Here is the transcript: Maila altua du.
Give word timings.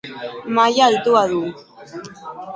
Maila 0.55 0.87
altua 0.87 1.21
du. 1.33 1.43